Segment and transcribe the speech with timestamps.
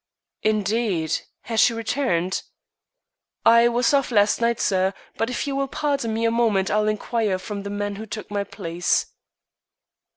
[0.41, 1.13] "Indeed.
[1.41, 2.41] Has she returned?"
[3.45, 6.87] "I was off last night, sir, but if you will pardon me a moment I'll
[6.87, 9.05] inquire from the man who took my place."